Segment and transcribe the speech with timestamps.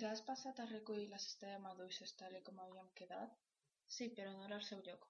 [0.00, 3.36] Ja has passat a recollir la cesta de maduixes tal i com havíem quedat?
[3.96, 5.08] Sí, però no era el seu lloc.